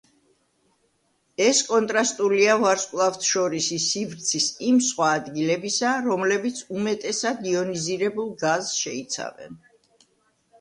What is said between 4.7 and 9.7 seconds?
სხვა ადგილებისა, რომლებიც უმეტესად იონიზირებულ გაზს შეიცავს.